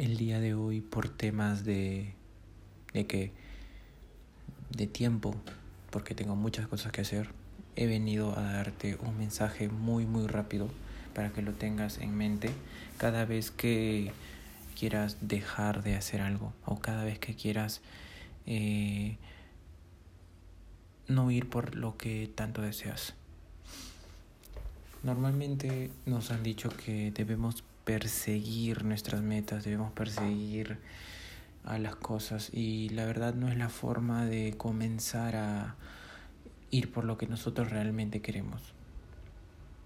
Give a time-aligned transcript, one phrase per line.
[0.00, 2.14] el día de hoy por temas de,
[2.94, 3.32] de que
[4.70, 5.36] de tiempo,
[5.90, 7.28] porque tengo muchas cosas que hacer,
[7.76, 10.70] he venido a darte un mensaje muy muy rápido
[11.14, 12.50] para que lo tengas en mente
[12.96, 14.12] cada vez que
[14.74, 17.82] quieras dejar de hacer algo o cada vez que quieras
[18.46, 19.18] eh,
[21.08, 23.19] no ir por lo que tanto deseas.
[25.02, 30.78] Normalmente nos han dicho que debemos perseguir nuestras metas, debemos perseguir
[31.64, 35.76] a las cosas y la verdad no es la forma de comenzar a
[36.70, 38.74] ir por lo que nosotros realmente queremos.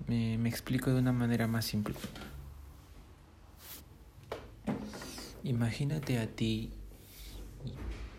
[0.09, 1.95] Me, me explico de una manera más simple.
[5.45, 6.71] Imagínate a ti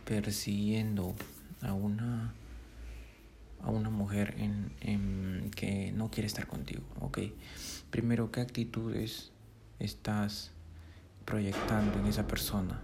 [0.05, 1.15] persiguiendo
[1.61, 2.33] a una
[3.65, 5.24] a una mujer en, en,
[5.55, 7.19] que no quiere estar contigo, ¿ok?
[7.89, 9.31] Primero, ¿qué actitudes
[9.79, 10.51] estás
[11.25, 12.81] proyectando en esa persona?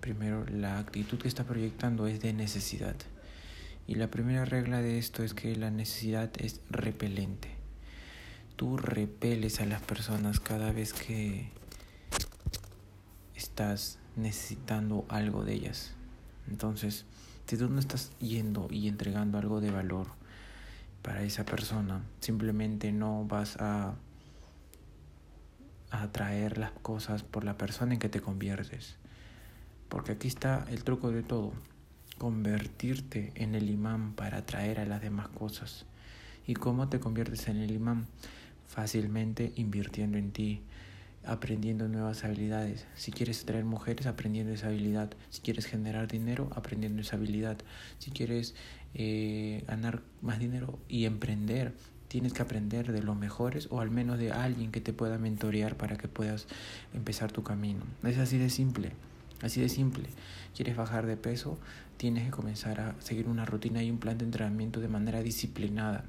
[0.00, 2.96] Primero, la actitud que está proyectando es de necesidad.
[3.86, 7.50] Y la primera regla de esto es que la necesidad es repelente.
[8.56, 11.50] Tú repeles a las personas cada vez que
[13.34, 15.94] estás necesitando algo de ellas.
[16.48, 17.04] Entonces,
[17.46, 20.21] si tú no estás yendo y entregando algo de valor
[21.02, 23.94] para esa persona, simplemente no vas a,
[25.90, 28.96] atraer las cosas por la persona en que te conviertes.
[29.90, 31.52] Porque aquí está el truco de todo,
[32.16, 35.84] convertirte en el imán para atraer a las demás cosas.
[36.46, 38.06] ¿Y cómo te conviertes en el imán?
[38.66, 40.62] Fácilmente invirtiendo en ti,
[41.24, 42.86] aprendiendo nuevas habilidades.
[42.94, 45.10] Si quieres traer mujeres, aprendiendo esa habilidad.
[45.30, 47.58] Si quieres generar dinero, aprendiendo esa habilidad.
[47.98, 48.54] Si quieres
[48.94, 51.74] eh, ganar más dinero y emprender,
[52.08, 55.76] tienes que aprender de los mejores o al menos de alguien que te pueda mentorear
[55.76, 56.46] para que puedas
[56.92, 57.84] empezar tu camino.
[58.02, 58.92] Es así de simple.
[59.40, 60.08] Así de simple.
[60.54, 61.58] ¿Quieres bajar de peso?
[61.96, 66.04] Tienes que comenzar a seguir una rutina y un plan de entrenamiento de manera disciplinada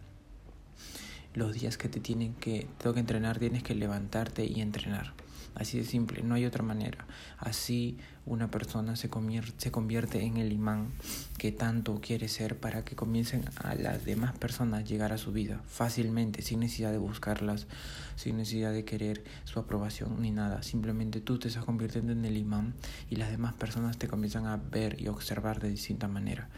[1.34, 5.14] los días que te tienen que, tengo que entrenar, tienes que levantarte y entrenar.
[5.56, 7.06] Así de simple, no hay otra manera.
[7.38, 10.90] Así una persona se convierte, se convierte en el imán
[11.38, 15.62] que tanto quiere ser para que comiencen a las demás personas llegar a su vida
[15.68, 17.68] fácilmente, sin necesidad de buscarlas,
[18.16, 20.64] sin necesidad de querer su aprobación ni nada.
[20.64, 22.74] Simplemente tú te estás convirtiendo en el imán
[23.10, 26.50] y las demás personas te comienzan a ver y observar de distinta manera.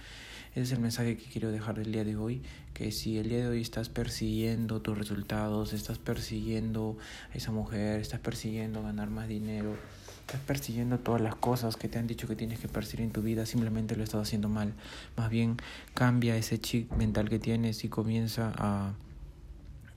[0.55, 2.41] Ese es el mensaje que quiero dejar del día de hoy,
[2.73, 6.97] que si el día de hoy estás persiguiendo tus resultados, estás persiguiendo
[7.33, 9.75] a esa mujer, estás persiguiendo ganar más dinero,
[10.21, 13.21] estás persiguiendo todas las cosas que te han dicho que tienes que perseguir en tu
[13.21, 14.71] vida, simplemente lo estás haciendo mal.
[15.17, 15.57] Más bien
[15.93, 18.93] cambia ese chip mental que tienes y comienza a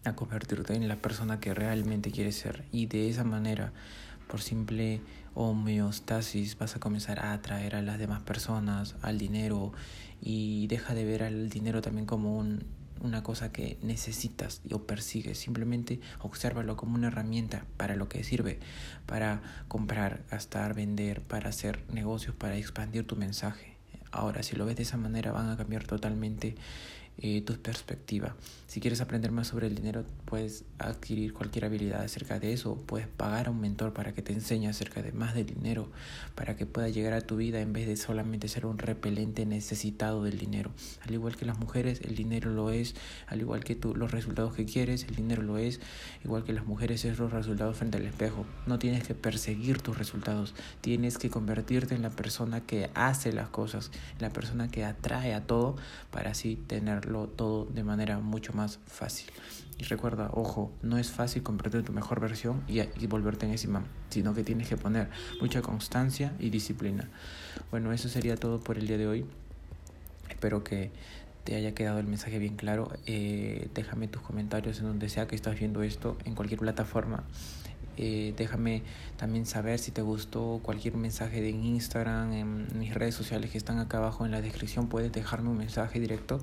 [0.05, 3.73] a convertirte en la persona que realmente quieres ser y de esa manera
[4.29, 5.01] por simple
[5.35, 9.73] homeostasis vas a comenzar a atraer a las demás personas, al dinero
[10.21, 12.65] y deja de ver al dinero también como un,
[13.01, 15.39] una cosa que necesitas o persigues.
[15.39, 18.59] Simplemente obsérvalo como una herramienta para lo que sirve,
[19.07, 23.77] para comprar, gastar, vender, para hacer negocios, para expandir tu mensaje.
[24.11, 26.57] Ahora, si lo ves de esa manera, van a cambiar totalmente
[27.21, 28.37] eh, tu perspectiva.
[28.69, 32.77] Si quieres aprender más sobre el dinero, puedes adquirir cualquier habilidad acerca de eso.
[32.87, 35.91] Puedes pagar a un mentor para que te enseñe acerca de más del dinero,
[36.35, 40.23] para que pueda llegar a tu vida en vez de solamente ser un repelente necesitado
[40.23, 40.71] del dinero.
[41.07, 42.95] Al igual que las mujeres, el dinero lo es.
[43.27, 45.81] Al igual que tú, los resultados que quieres, el dinero lo es.
[46.25, 48.47] Igual que las mujeres, es los resultados frente al espejo.
[48.67, 50.55] No tienes que perseguir tus resultados.
[50.83, 53.91] Tienes que convertirte en la persona que hace las cosas,
[54.21, 55.77] la persona que atrae a todo
[56.11, 56.57] para así
[57.09, 59.31] tener todo de manera mucho más fácil.
[59.79, 63.69] Y recuerda, ojo, no es fácil convertir tu mejor versión y, y volverte en ese
[63.69, 65.09] imán, sino que tienes que poner
[65.41, 67.09] mucha constancia y disciplina.
[67.71, 69.27] Bueno, eso sería todo por el día de hoy.
[70.29, 70.91] Espero que
[71.45, 72.93] te haya quedado el mensaje bien claro.
[73.07, 77.25] Eh, déjame tus comentarios en donde sea que estás viendo esto, en cualquier plataforma.
[77.99, 78.85] Eh, déjame
[79.17, 83.81] también saber si te gustó cualquier mensaje de Instagram, en mis redes sociales que están
[83.81, 84.89] acá abajo en la descripción.
[84.89, 86.41] Puedes dejarme un mensaje directo.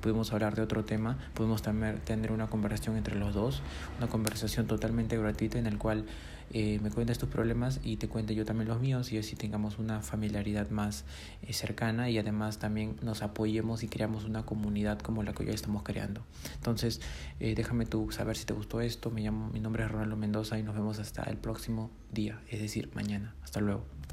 [0.00, 1.16] Podemos hablar de otro tema.
[1.34, 3.62] Podemos también tener una conversación entre los dos.
[3.98, 6.04] Una conversación totalmente gratuita en el cual
[6.52, 9.78] eh, me cuentas tus problemas y te cuente yo también los míos y así tengamos
[9.78, 11.04] una familiaridad más
[11.42, 15.50] eh, cercana y además también nos apoyemos y creamos una comunidad como la que hoy
[15.50, 16.22] estamos creando.
[16.54, 17.00] Entonces,
[17.38, 19.10] déjame tú saber si te gustó esto.
[19.10, 22.60] Me llamo, mi nombre es Ronaldo Mendoza y nos vemos hasta el próximo día, es
[22.60, 23.34] decir, mañana.
[23.42, 23.96] Hasta luego.